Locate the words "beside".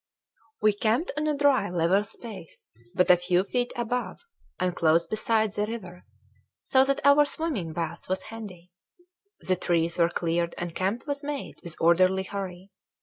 5.05-5.51